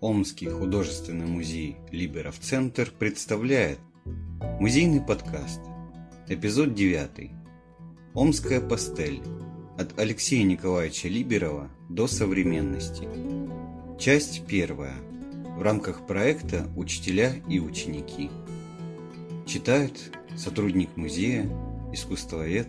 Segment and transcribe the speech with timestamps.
[0.00, 3.80] Омский художественный музей Либеров Центр представляет
[4.60, 5.60] музейный подкаст,
[6.28, 7.32] эпизод 9.
[8.14, 9.20] Омская пастель.
[9.76, 13.08] От Алексея Николаевича Либерова до современности.
[13.98, 14.94] Часть первая.
[15.56, 18.30] В рамках проекта «Учителя и ученики».
[19.46, 21.50] Читают сотрудник музея,
[21.92, 22.68] искусствовед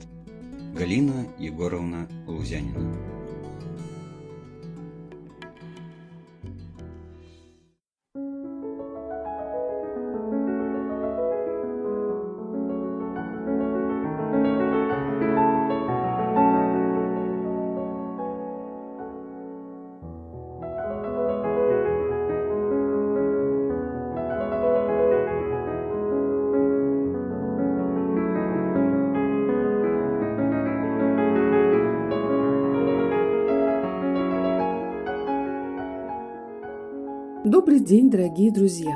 [0.75, 3.08] Галина Егоровна Лузянина.
[37.59, 38.95] Добрый день, дорогие друзья!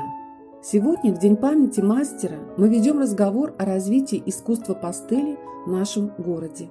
[0.62, 6.70] Сегодня, в День памяти мастера, мы ведем разговор о развитии искусства пастели в нашем городе.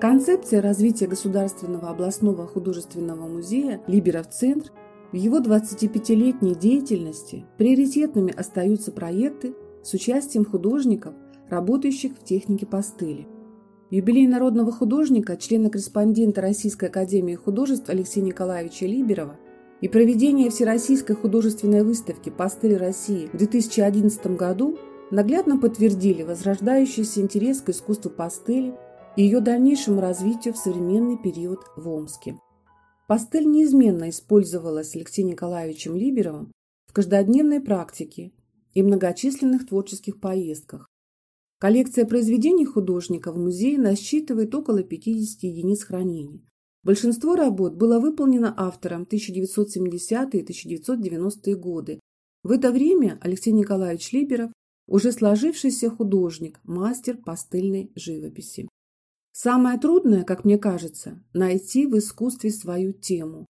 [0.00, 4.72] Концепция развития Государственного областного художественного музея «Либеров Центр»
[5.12, 11.14] в его 25-летней деятельности приоритетными остаются проекты с участием художников,
[11.48, 13.28] работающих в технике пастели.
[13.90, 19.36] Юбилей народного художника, члена-корреспондента Российской академии художеств Алексея Николаевича Либерова
[19.80, 24.78] и проведение Всероссийской художественной выставки «Пастель России» в 2011 году
[25.10, 28.74] наглядно подтвердили возрождающийся интерес к искусству пастели
[29.16, 32.38] и ее дальнейшему развитию в современный период в Омске.
[33.06, 36.50] Пастель неизменно использовалась Алексеем Николаевичем Либеровым
[36.86, 38.32] в каждодневной практике
[38.74, 40.88] и многочисленных творческих поездках.
[41.58, 46.42] Коллекция произведений художника в музее насчитывает около 50 единиц хранения.
[46.86, 51.98] Большинство работ было выполнено автором 1970-е и 1990-е годы.
[52.44, 54.52] В это время Алексей Николаевич Либеров
[54.86, 58.68] уже сложившийся художник, мастер пастельной живописи.
[59.32, 63.46] Самое трудное, как мне кажется, найти в искусстве свою тему.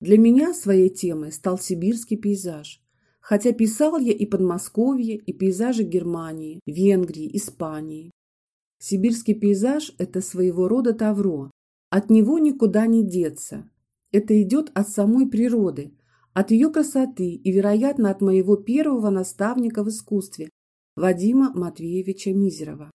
[0.00, 2.80] Для меня своей темой стал сибирский пейзаж.
[3.18, 8.12] Хотя писал я и Подмосковье, и пейзажи Германии, Венгрии, Испании.
[8.78, 11.50] Сибирский пейзаж– это своего рода тавро,
[11.90, 13.70] от него никуда не деться.
[14.12, 15.94] Это идет от самой природы,
[16.32, 20.50] от ее красоты и, вероятно, от моего первого наставника в искусстве,
[20.96, 22.90] Вадима Матвеевича Мизерова.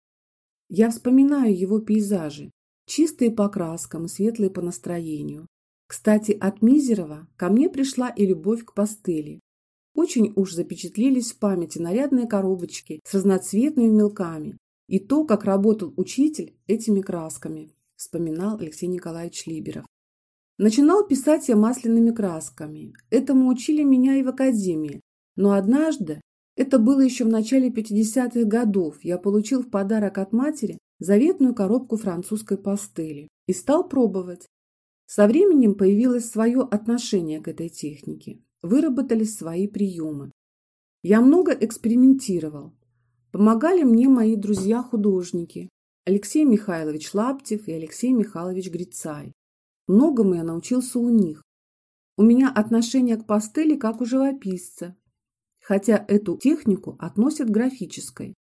[0.70, 2.52] Я вспоминаю его пейзажи,
[2.86, 5.48] чистые по краскам и светлые по настроению.
[5.88, 9.40] Кстати, от Мизерова ко мне пришла и любовь к пастели.
[9.94, 16.56] Очень уж запечатлелись в памяти нарядные коробочки с разноцветными мелками и то, как работал учитель
[16.68, 19.86] этими красками вспоминал Алексей Николаевич Либеров.
[20.58, 22.94] Начинал писать я масляными красками.
[23.12, 25.02] Этому учили меня и в академии.
[25.36, 26.20] Но однажды,
[26.56, 31.96] это было еще в начале 50-х годов, я получил в подарок от матери заветную коробку
[31.96, 34.48] французской пастели и стал пробовать.
[35.06, 40.32] Со временем появилось свое отношение к этой технике, выработались свои приемы.
[41.04, 42.74] Я много экспериментировал.
[43.32, 45.70] Помогали мне мои друзья-художники,
[46.04, 49.36] Алексей Михайлович Лаптев и Алексей Михайлович Грицай.
[49.86, 51.44] Многому я научился у них.
[52.18, 54.96] У меня отношение к пастели как у живописца,
[55.62, 58.34] хотя эту технику относят к графической.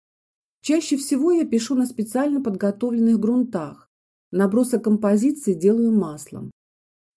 [0.60, 3.90] Чаще всего я пишу на специально подготовленных грунтах.
[4.30, 6.52] Набросок композиции делаю маслом.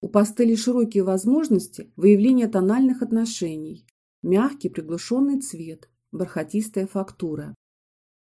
[0.02, 3.86] У пастели широкие возможности выявления тональных отношений,
[4.24, 7.54] мягкий приглушенный цвет, бархатистая фактура.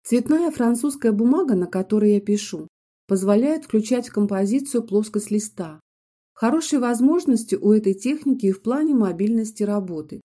[0.08, 2.68] Цветная французская бумага, на которой я пишу,
[3.08, 5.80] позволяет включать в композицию плоскость листа.
[6.32, 10.20] Хорошие возможности у этой техники и в плане мобильности работы.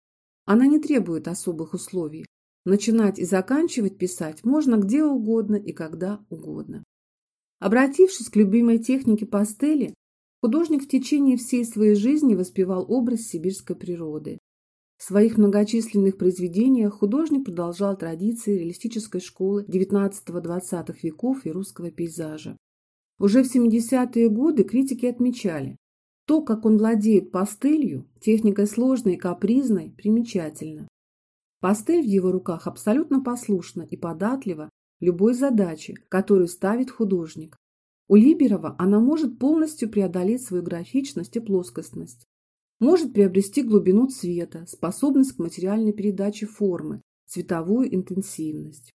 [0.45, 2.27] Она не требует особых условий.
[2.63, 6.83] Начинать и заканчивать писать можно где угодно и когда угодно.
[7.57, 9.95] Обратившись к любимой технике пастели,
[10.43, 14.37] художник в течение всей своей жизни воспевал образ сибирской природы.
[15.01, 22.55] В своих многочисленных произведениях художник продолжал традиции реалистической школы XIX-XX веков и русского пейзажа.
[23.17, 25.75] Уже в 70-е годы критики отмечали,
[26.27, 30.87] то, как он владеет пастелью, техникой сложной и капризной, примечательно.
[31.61, 34.69] Пастель в его руках абсолютно послушна и податлива
[34.99, 37.57] любой задаче, которую ставит художник.
[38.07, 42.27] У Либерова она может полностью преодолеть свою графичность и плоскостность
[42.81, 48.91] может приобрести глубину цвета, способность к материальной передаче формы, цветовую интенсивность.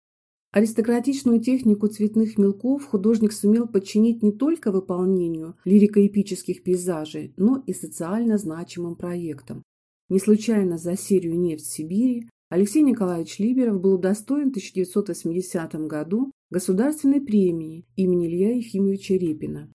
[0.54, 8.38] Аристократичную технику цветных мелков художник сумел подчинить не только выполнению лирико-эпических пейзажей, но и социально
[8.38, 9.64] значимым проектам.
[10.10, 17.20] Не случайно за серию «Нефть Сибири» Алексей Николаевич Либеров был удостоен в 1980 году Государственной
[17.20, 19.72] премии имени Илья Ефимовича Репина.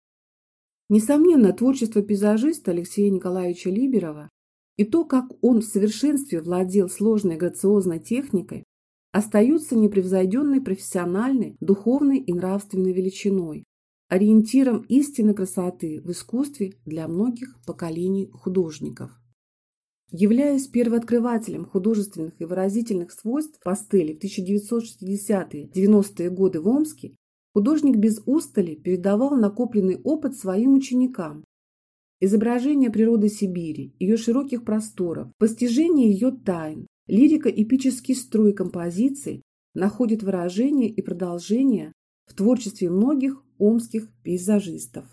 [0.89, 4.31] Несомненно, творчество пейзажиста Алексея Николаевича Либерова
[4.77, 8.65] и то, как он в совершенстве владел сложной грациозной техникой,
[9.13, 13.65] остаются непревзойденной профессиональной, духовной и нравственной величиной,
[14.09, 19.11] ориентиром истинной красоты в искусстве для многих поколений художников.
[20.11, 27.15] Являясь первооткрывателем художественных и выразительных свойств пастели в 1960-90-е годы в Омске,
[27.59, 31.45] художник без устали передавал накопленный опыт своим ученикам.
[32.21, 39.43] Изображение природы Сибири, ее широких просторов, постижение ее тайн, лирико-эпический строй композиций
[39.75, 41.91] находит выражение и продолжение
[42.27, 45.07] в творчестве многих омских пейзажистов.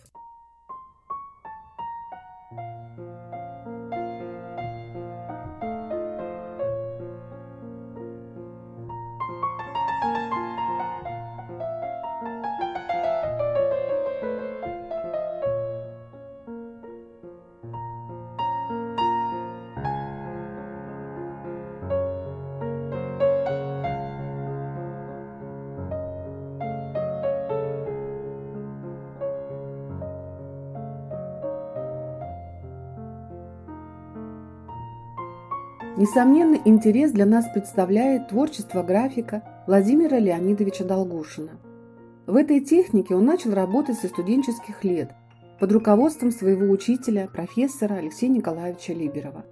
[36.05, 41.53] Несомненный интерес для нас представляет творчество графика Владимира Леонидовича Долгушина.
[42.27, 45.09] В этой технике он начал работать со студенческих лет
[45.59, 49.45] под руководством своего учителя, профессора Алексея Николаевича Либерова.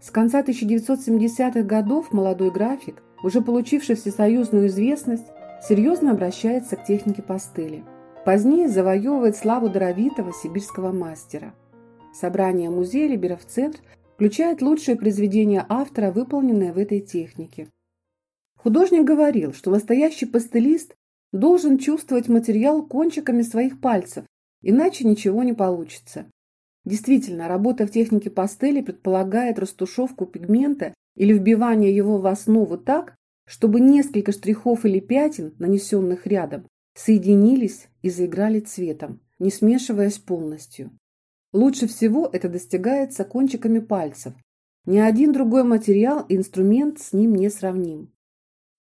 [0.00, 5.26] С конца 1970-х годов молодой график, уже получивший всесоюзную известность,
[5.68, 7.82] серьезно обращается к технике пастели.
[8.24, 11.52] Позднее завоевывает славу даровитого сибирского мастера.
[12.14, 13.80] Собрание музея Либеров-центр
[14.16, 17.68] включает лучшие произведения автора, выполненные в этой технике.
[18.56, 20.94] Художник говорил, что настоящий пастелист
[21.32, 24.24] должен чувствовать материал кончиками своих пальцев,
[24.62, 26.24] иначе ничего не получится.
[26.86, 33.14] Действительно, работа в технике пастели предполагает растушевку пигмента или вбивание его в основу так,
[33.46, 40.90] чтобы несколько штрихов или пятен, нанесенных рядом, соединились и заиграли цветом, не смешиваясь полностью.
[41.52, 44.34] Лучше всего это достигается кончиками пальцев.
[44.84, 48.12] Ни один другой материал и инструмент с ним не сравним.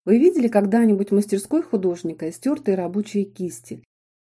[0.06, 3.84] Вы видели когда-нибудь мастерской художника истертые рабочие кисти?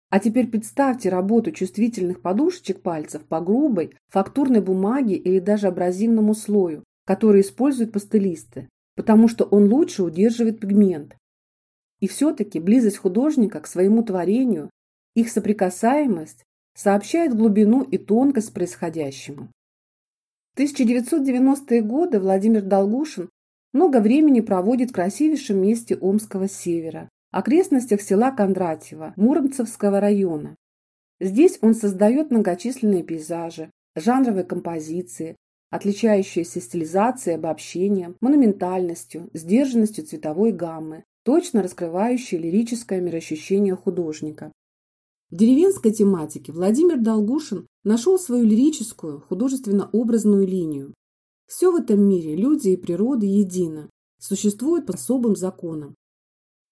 [0.09, 6.83] А теперь представьте работу чувствительных подушечек пальцев по грубой, фактурной бумаге или даже абразивному слою,
[7.05, 11.15] который используют пастелисты, потому что он лучше удерживает пигмент.
[11.99, 14.69] И все-таки близость художника к своему творению,
[15.13, 16.43] их соприкасаемость
[16.77, 19.49] сообщает глубину и тонкость происходящему.
[20.53, 23.29] В 1990-е годы Владимир Долгушин
[23.73, 30.55] много времени проводит в красивейшем месте Омского севера, окрестностях села Кондратьево, Муромцевского района.
[31.19, 35.35] Здесь он создает многочисленные пейзажи, жанровые композиции,
[35.71, 44.51] отличающиеся стилизацией, обобщением, монументальностью, сдержанностью цветовой гаммы, точно раскрывающие лирическое мироощущение художника.
[45.29, 50.93] В деревенской тематике Владимир Долгушин нашел свою лирическую, художественно-образную линию.
[51.47, 55.95] Все в этом мире, люди и природа едино, существуют по особым законам.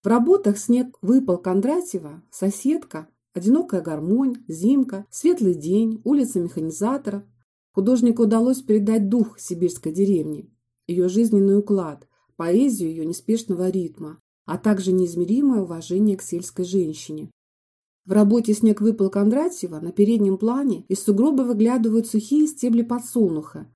[0.04, 7.24] В работах «Снег выпал Кондратьева», «Соседка», «Одинокая гармонь», «Зимка», «Светлый день», «Улица механизаторов»
[7.74, 10.50] художнику удалось передать дух сибирской деревни,
[10.88, 12.08] ее жизненный уклад,
[12.38, 17.32] поэзию ее неспешного ритма, а также неизмеримое уважение к сельской женщине,
[18.06, 23.68] в работе «Снег выпал Кондратьева» на переднем плане из сугроба выглядывают сухие стебли подсолнуха.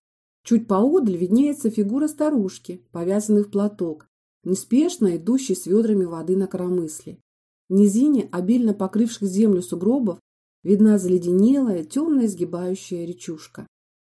[0.44, 4.08] Чуть поодаль виднеется фигура старушки, повязанной в платок,
[4.44, 7.18] неспешно идущей с ведрами воды на коромысле.
[7.70, 10.20] В низине, обильно покрывших землю сугробов,
[10.64, 13.68] видна заледенелая, темная изгибающая речушка.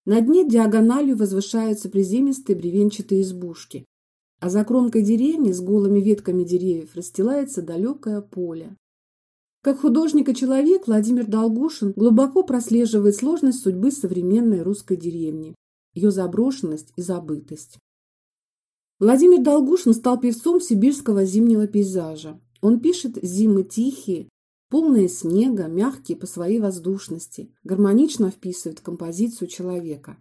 [0.07, 3.85] На дне диагональю возвышаются приземистые бревенчатые избушки,
[4.41, 8.77] а за кромкой деревни с голыми ветками деревьев расстилается далекое поле.
[9.67, 15.57] Как художник и человек Владимир Долгушин глубоко прослеживает сложность судьбы современной русской деревни,
[15.93, 17.77] ее заброшенность и забытость.
[19.01, 22.41] Владимир Долгушин стал певцом сибирского зимнего пейзажа.
[22.61, 24.29] Он пишет зимы тихие,
[24.71, 30.17] полные снега, мягкие по своей воздушности, гармонично вписывает в композицию человека.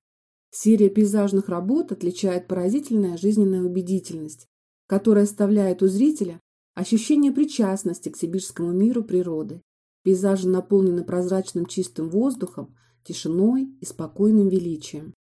[0.49, 4.47] Серия пейзажных работ отличает поразительная жизненная убедительность,
[4.87, 6.41] которая оставляет у зрителя
[6.75, 9.61] Ощущение причастности к сибирскому миру природы.
[10.03, 15.13] Пейзажи наполнены прозрачным чистым воздухом, тишиной и спокойным величием.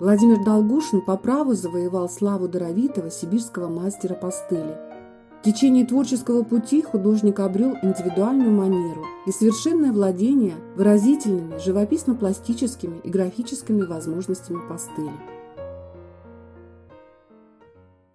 [0.00, 4.76] Владимир Долгушин по праву завоевал славу даровитого сибирского мастера пастели.
[5.40, 13.82] В течение творческого пути художник обрел индивидуальную манеру и совершенное владение выразительными, живописно-пластическими и графическими
[13.82, 15.35] возможностями пастели.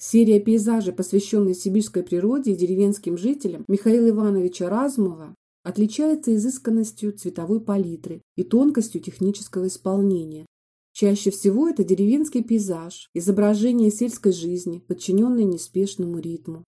[0.04, 8.24] Серия пейзажей, посвященная сибирской природе и деревенским жителям Михаила Ивановича Разумова, отличается изысканностью цветовой палитры
[8.36, 10.48] и тонкостью технического исполнения.
[10.92, 16.64] Чаще всего это деревенский пейзаж, изображение сельской жизни, подчиненное неспешному ритму.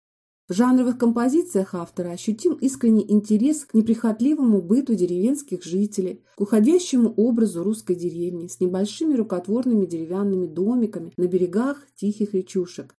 [0.50, 7.62] В жанровых композициях автора ощутим искренний интерес к неприхотливому быту деревенских жителей, к уходящему образу
[7.62, 12.94] русской деревни с небольшими рукотворными деревянными домиками на берегах тихих речушек,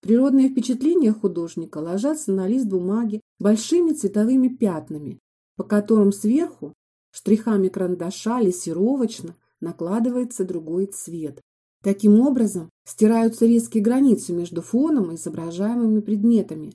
[0.00, 5.18] Природные впечатления художника ложатся на лист бумаги большими цветовыми пятнами,
[5.56, 6.74] по которым сверху
[7.12, 11.40] штрихами карандаша лессировочно накладывается другой цвет.
[11.82, 16.74] Таким образом, стираются резкие границы между фоном и изображаемыми предметами.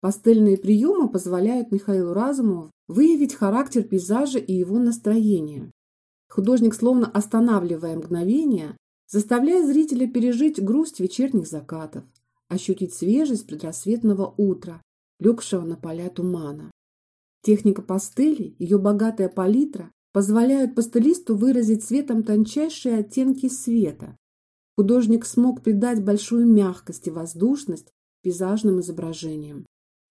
[0.00, 5.70] Пастельные приемы позволяют Михаилу Разумову выявить характер пейзажа и его настроение.
[6.28, 8.76] Художник, словно останавливая мгновение,
[9.08, 12.04] заставляет зрителя пережить грусть вечерних закатов,
[12.50, 14.82] ощутить свежесть предрассветного утра,
[15.18, 16.70] легшего на поля тумана.
[17.42, 24.16] Техника пастели, ее богатая палитра позволяют пастелисту выразить цветом тончайшие оттенки света.
[24.76, 27.92] Художник смог придать большую мягкость и воздушность
[28.22, 29.64] пейзажным изображениям.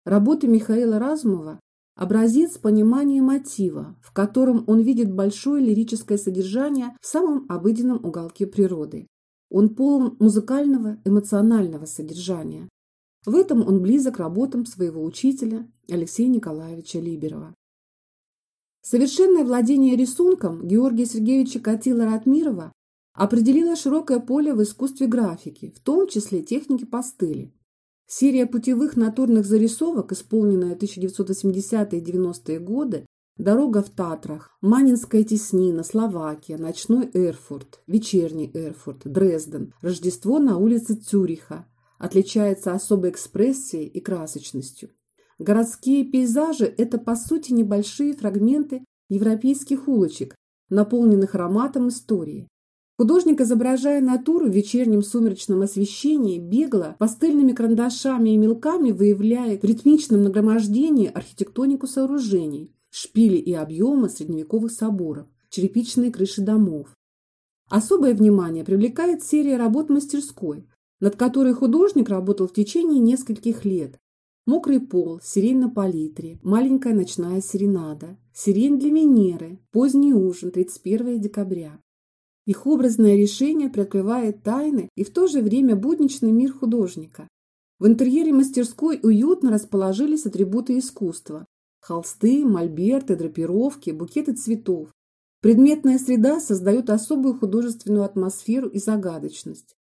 [0.05, 1.60] Работы Михаила Разумова–
[1.96, 9.08] образец понимания мотива, в котором он видит большое лирическое содержание в самом обыденном уголке природы.
[9.50, 12.70] Он полон музыкального, эмоционального содержания.
[13.25, 17.53] В этом он близок работам своего учителя Алексея Николаевича Либерова.
[18.82, 22.72] Совершенное владение рисунком Георгия Сергеевича Катила-Ратмирова
[23.13, 27.53] определило широкое поле в искусстве графики, в том числе техники пастели.
[28.08, 33.06] Серия путевых натурных зарисовок, исполненная в 1980-е 90-е годы,
[33.39, 41.65] Дорога в Татрах, Манинская теснина, Словакия, ночной Эрфурт, вечерний Эрфурт, Дрезден, Рождество на улице Цюриха.
[42.00, 44.89] Отличается особой экспрессией и красочностью.
[45.39, 50.36] Городские пейзажи– это, по сути, небольшие фрагменты европейских улочек,
[50.69, 52.50] наполненных ароматом истории.
[52.98, 60.24] Художник, изображая натуру в вечернем сумеречном освещении, бегло пастельными карандашами и мелками выявляет в ритмичном
[60.24, 66.94] нагромождении архитектонику сооружений, шпили и объемы средневековых соборов, черепичные крыши домов.
[67.70, 70.68] Особое внимание привлекает серия работ мастерской,
[71.00, 73.98] над которой художник работал в течение нескольких лет.
[74.46, 81.79] Мокрый пол, сирень на палитре, маленькая ночная серенада, сирень для Венеры, поздний ужин, 31 декабря.
[82.46, 87.29] Их образное решение приоткрывает тайны и в то же время будничный мир художника.
[87.77, 91.46] В интерьере мастерской уютно расположились атрибуты искусства,
[91.89, 94.89] Холсты, мольберты, драпировки, букеты цветов.
[95.41, 99.75] Предметная среда создает особую художественную атмосферу и загадочность.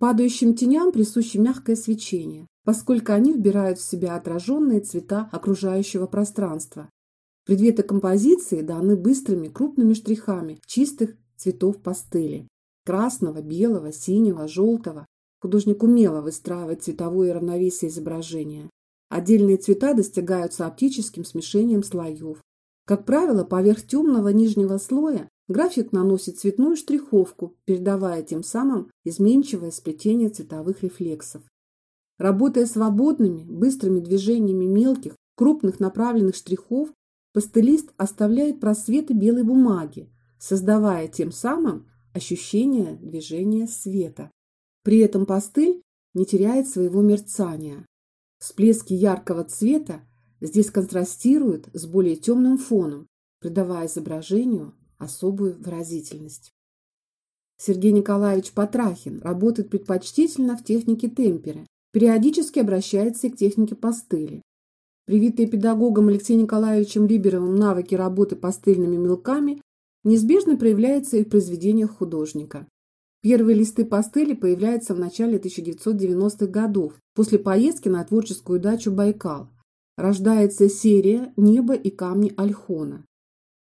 [0.00, 6.90] Падающим теням присуще мягкое свечение, поскольку они вбирают в себя отраженные цвета окружающего пространства.
[7.46, 12.48] Предметы композиции даны быстрыми крупными штрихами чистых цветов пастели–
[12.84, 15.06] красного, белого, синего, желтого.
[15.40, 18.68] Художник умело выстраивает цветовое равновесие изображения.
[19.10, 22.40] Отдельные цвета достигаются оптическим смешением слоев.
[22.86, 30.28] Как правило, поверх темного нижнего слоя график наносит цветную штриховку, передавая тем самым изменчивое сплетение
[30.28, 31.42] цветовых рефлексов.
[32.18, 36.90] Работая свободными, быстрыми движениями мелких, крупных направленных штрихов,
[37.32, 44.30] пастелист оставляет просветы белой бумаги, создавая тем самым ощущение движения света.
[44.84, 45.82] При этом пастель
[46.14, 47.86] не теряет своего мерцания.
[48.40, 50.00] Всплески яркого цвета
[50.40, 53.06] здесь контрастируют с более темным фоном,
[53.38, 56.50] придавая изображению особую выразительность.
[57.58, 64.40] Сергей Николаевич Патрахин работает предпочтительно в технике темперы, периодически обращается и к технике пастели.
[65.04, 69.60] Привитые педагогом Алексеем Николаевичем Либеровым навыки работы пастельными мелками
[70.04, 72.66] неизбежно проявляются и в произведениях художника.
[73.22, 79.50] Первые листы пастели появляются в начале 1990-х годов, после поездки на творческую дачу Байкал.
[79.98, 83.04] Рождается серия «Небо и камни Альхона».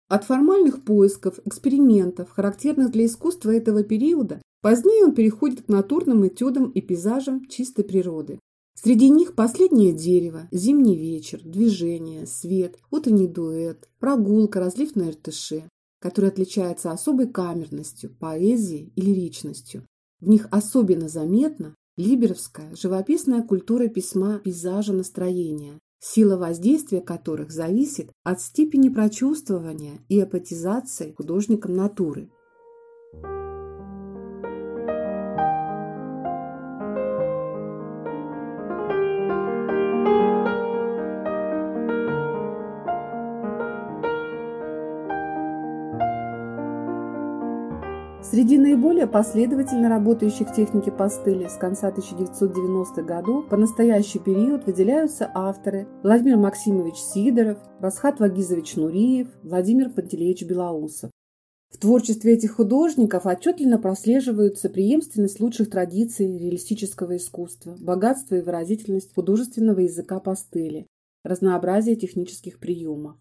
[0.08, 6.70] От формальных поисков, экспериментов, характерных для искусства этого периода, позднее он переходит к натурным этюдам
[6.70, 8.40] и пейзажам чистой природы.
[8.76, 15.64] Среди них последнее дерево, зимний вечер, движение, свет, утренний дуэт, прогулка, разлив на Иртыше.
[16.00, 19.86] Который отличается особой камерностью, поэзией и лиричностью.
[20.20, 28.42] В них особенно заметна либеровская живописная культура письма пейзажа настроения, сила воздействия которых зависит от
[28.42, 32.30] степени прочувствования и апатизации художником натуры.
[48.30, 55.88] Среди наиболее последовательно работающих техники пастели с конца 1990-х годов по настоящий период выделяются авторы
[56.04, 61.10] Владимир Максимович Сидоров, Расхат Вагизович Нуриев, Владимир Пантелеевич Белоусов.
[61.72, 69.80] В творчестве этих художников отчетливо прослеживаются преемственность лучших традиций реалистического искусства, богатство и выразительность художественного
[69.80, 70.86] языка пастели,
[71.24, 73.18] разнообразие технических приемов.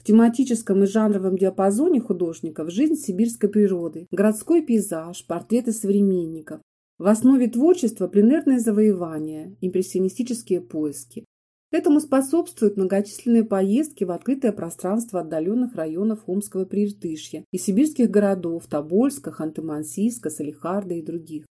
[0.00, 6.62] В тематическом и жанровом диапазоне художников жизнь сибирской природы, городской пейзаж, портреты современников.
[6.98, 11.26] В основе творчества пленерное завоевание, импрессионистические поиски.
[11.70, 19.30] Этому способствуют многочисленные поездки в открытое пространство отдаленных районов Омского Прииртышья и сибирских городов Тобольска,
[19.30, 21.44] Ханты-Мансийска, Салихарда и других.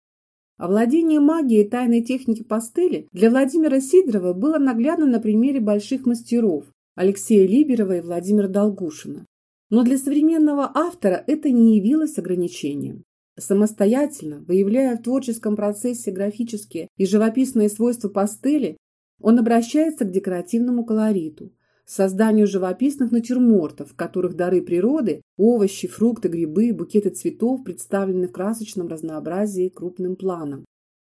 [0.56, 6.64] Овладение магией и тайной техники пастели для Владимира Сидорова было наглядно на примере больших мастеров,
[6.96, 9.26] Алексея Либерова и Владимира Долгушина.
[9.68, 13.04] Но для современного автора это не явилось ограничением.
[13.38, 18.78] Самостоятельно, выявляя в творческом процессе графические и живописные свойства пастели,
[19.20, 21.52] он обращается к декоративному колориту,
[21.84, 28.88] созданию живописных натюрмортов, в которых дары природы, овощи, фрукты, грибы, букеты цветов представлены в красочном
[28.88, 30.64] разнообразии крупным планом.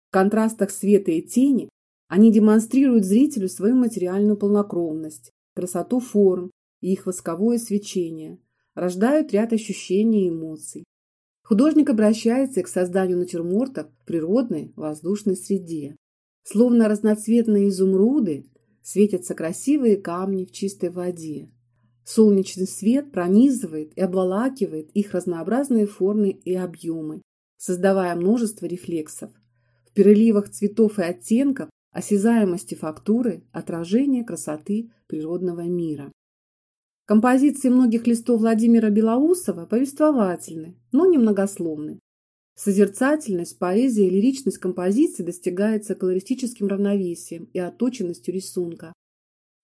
[0.10, 1.68] В контрастах света и тени
[2.08, 8.40] они демонстрируют зрителю свою материальную полнокровность, красоту форм и их восковое свечение,
[8.76, 10.86] рождают ряд ощущений и эмоций.
[11.44, 15.98] Художник обращается к созданию натюрмортов в природной воздушной среде.
[16.44, 18.46] Словно разноцветные изумруды
[18.82, 21.50] светятся красивые камни в чистой воде.
[22.06, 27.22] Солнечный свет пронизывает и обволакивает их разнообразные формы и объемы,
[27.58, 29.30] создавая множество рефлексов.
[29.86, 36.12] В переливах цветов и оттенков осязаемости фактуры, отражения красоты природного мира.
[37.06, 42.00] Композиции многих листов Владимира Белоусова повествовательны, но немногословны.
[42.56, 48.94] Созерцательность, поэзия и лиричность композиции достигается колористическим равновесием и отточенностью рисунка.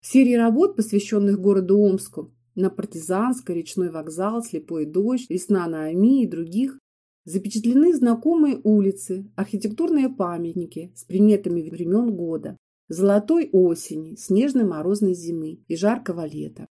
[0.01, 6.23] В серии работ, посвященных городу Омску, на Партизанской, Речной вокзал, Слепой дождь, Весна на Ами
[6.23, 6.79] и других,
[7.25, 12.55] Запечатлены знакомые улицы, архитектурные памятники с приметами времен года,
[12.87, 16.67] золотой осени, снежной морозной зимы и жаркого лета.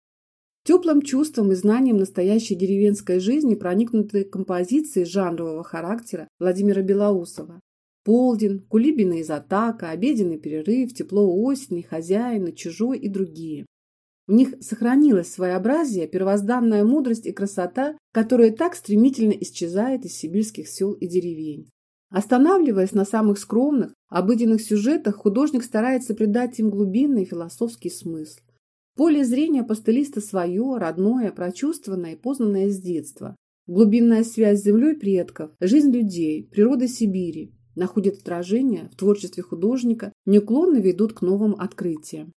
[0.64, 7.62] Теплым чувством и знанием настоящей деревенской жизни проникнуты композиции жанрового характера Владимира Белоусова.
[8.04, 13.66] Полдень, Кулибина из Атака, обеденный перерыв, тепло осени, хозяина, чужой и другие.
[14.28, 20.94] В них сохранилось своеобразие, первозданная мудрость и красота, которая так стремительно исчезает из сибирских сел
[20.94, 21.70] и деревень.
[22.10, 28.40] Останавливаясь на самых скромных, обыденных сюжетах, художник старается придать им глубинный философский смысл.
[28.96, 33.36] Поле зрения пастелиста свое, родное, прочувствованное и познанное с детства.
[33.68, 40.78] Глубинная связь с землей предков, жизнь людей, природа Сибири находит отражение в творчестве художника, неуклонно
[40.78, 42.34] ведут к новым открытиям.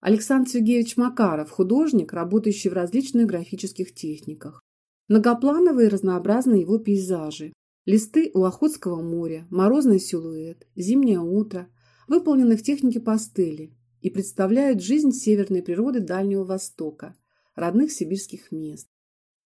[0.00, 4.60] Александр Сергеевич Макаров– художник, работающий в различных графических техниках.
[5.08, 7.52] Многоплановые и разнообразные его пейзажи.
[7.86, 11.66] Листы у Охотского моря, морозный силуэт, зимнее утро
[12.08, 17.16] выполнены в технике пастели и представляют жизнь северной природы Дальнего Востока,
[17.54, 18.86] родных сибирских мест.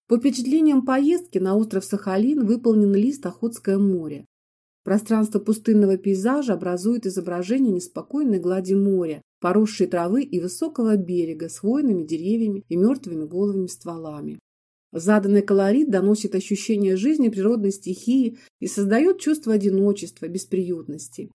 [0.08, 4.26] По впечатлениям поездки на остров Сахалин выполнен лист Охотское море.
[4.84, 12.04] Пространство пустынного пейзажа образует изображение неспокойной глади моря, поросшей травы и высокого берега с хвойными
[12.04, 14.40] деревьями и мертвыми головыми стволами.
[14.94, 21.32] Заданный колорит доносит ощущение жизни природной стихии и создает чувство одиночества, бесприютности.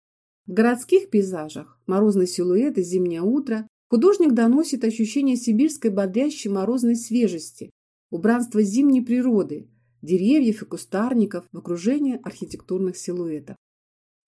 [0.47, 7.71] В городских пейзажах морозный силуэт и зимнее утро художник доносит ощущение сибирской бодрящей морозной свежести,
[8.11, 9.67] убранства зимней природы,
[10.03, 13.57] деревьев и кустарников в окружении архитектурных силуэтов.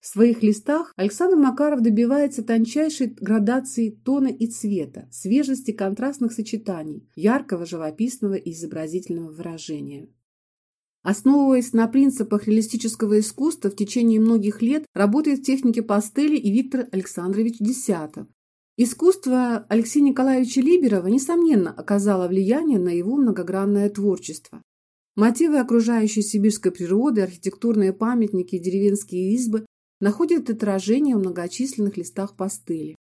[0.01, 7.67] В своих листах Александр Макаров добивается тончайшей градации тона и цвета, свежести контрастных сочетаний, яркого
[7.67, 10.09] живописного и изобразительного выражения.
[11.03, 16.89] Основываясь на принципах реалистического искусства, в течение многих лет работает в технике пастели и Виктор
[16.93, 18.27] Александрович Десятов.
[18.79, 24.63] Искусство Алексея Николаевича Либерова, несомненно, оказало влияние на его многогранное творчество.
[25.15, 29.67] Мотивы окружающей сибирской природы, архитектурные памятники и деревенские избы
[30.01, 32.97] находят отражение в многочисленных листах пастели.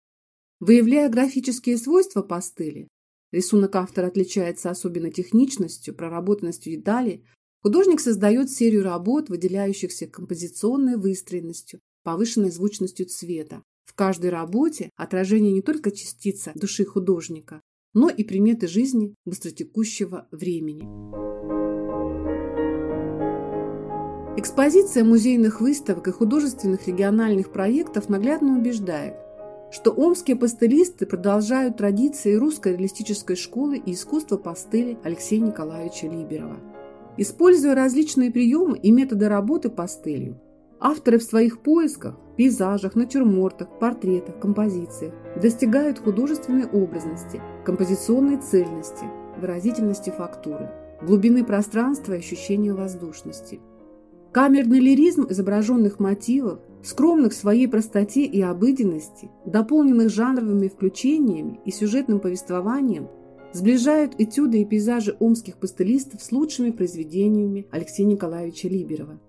[0.60, 2.90] Выявляя графические свойства пастели,
[3.32, 7.26] рисунок автора отличается особенно техничностью, проработанностью деталей,
[7.64, 13.64] художник создает серию работ, выделяющихся композиционной выстроенностью, повышенной звучностью цвета.
[13.86, 17.62] В каждой работе отражение не только частица души художника,
[17.94, 21.69] но и приметы жизни быстротекущего времени.
[24.40, 29.16] Экспозиция музейных выставок и художественных региональных проектов наглядно убеждает,
[29.70, 36.56] что омские пастелисты продолжают традиции русской реалистической школы и искусства пастели Алексея Николаевича Либерова.
[37.18, 40.40] Используя различные приемы и методы работы пастелью,
[40.80, 49.04] авторы в своих поисках, пейзажах, натюрмортах, портретах, композициях достигают художественной образности, композиционной цельности,
[49.38, 50.70] выразительности фактуры,
[51.02, 53.60] глубины пространства и ощущения воздушности–
[54.32, 62.20] Камерный лиризм изображенных мотивов, скромных в своей простоте и обыденности, дополненных жанровыми включениями и сюжетным
[62.20, 63.08] повествованием,
[63.54, 69.20] сближают этюды и пейзажи омских пастелистов с лучшими произведениями Алексея Николаевича Либерова.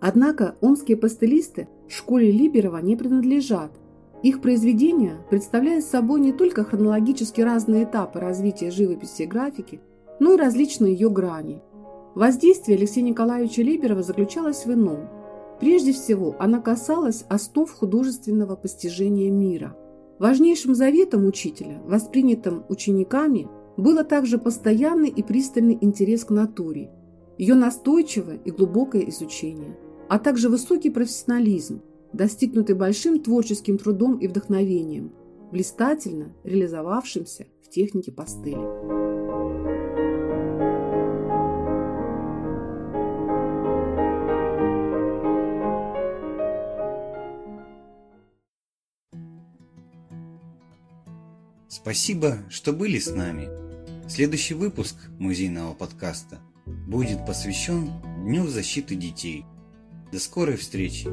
[0.00, 3.72] Однако омские пастелисты школе Либерова не принадлежат.
[4.22, 9.80] Их произведения представляют собой не только хронологически разные этапы развития живописи и графики,
[10.20, 11.62] но и различные ее грани–
[12.14, 15.08] Воздействие Алексея Николаевича Либерова заключалось в ином.
[15.60, 19.76] Прежде всего, она касалась основ художественного постижения мира.
[20.18, 26.90] Важнейшим заветом учителя, воспринятым учениками, было также постоянный и пристальный интерес к натуре,
[27.38, 31.80] ее настойчивое и глубокое изучение, а также высокий профессионализм,
[32.12, 35.12] достигнутый большим творческим трудом и вдохновением,
[35.52, 39.09] блистательно реализовавшимся в технике пастели.
[51.82, 53.48] Спасибо, что были с нами.
[54.06, 57.90] Следующий выпуск музейного подкаста будет посвящен
[58.26, 59.46] Дню защиты детей.
[60.12, 61.08] До скорой встречи!